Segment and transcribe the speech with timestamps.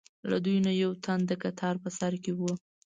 [0.29, 2.39] له دوی نه یو تن د کتار په سر کې و.